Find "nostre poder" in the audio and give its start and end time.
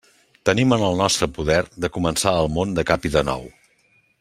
1.01-1.59